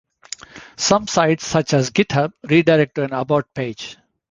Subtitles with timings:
[0.77, 3.97] Some sites such as GitHub redirect to an about page.